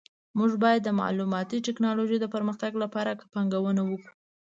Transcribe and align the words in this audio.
موږ 0.37 0.51
باید 0.63 0.81
د 0.83 0.89
معلوماتي 1.01 1.57
ټکنالوژۍ 1.67 2.17
د 2.21 2.25
پرمختګ 2.35 2.71
لپاره 2.83 3.11
پانګونه 3.33 3.81
وکړو 3.85 4.13